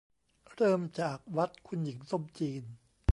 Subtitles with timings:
[0.55, 2.63] เริ่มจากวัดคุณหญิงส้มจีน